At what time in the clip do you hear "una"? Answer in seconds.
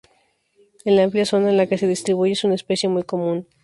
2.43-2.55